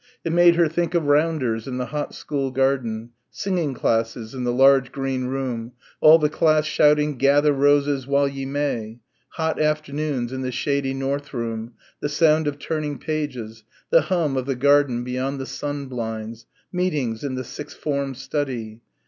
[0.25, 4.51] It made her think of rounders in the hot school garden, singing classes in the
[4.51, 8.97] large green room, all the class shouting "Gather _ro_ses while ye may,"
[9.33, 14.47] hot afternoons in the shady north room, the sound of turning pages, the hum of
[14.47, 18.81] the garden beyond the sun blinds, meetings in the sixth form study....